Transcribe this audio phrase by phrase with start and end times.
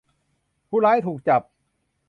[0.67, 1.41] ผู้ร้ายถูกจับ